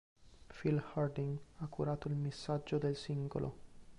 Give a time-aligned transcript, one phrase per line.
[0.49, 3.57] Phil Harding ha curato il missaggio del singolo.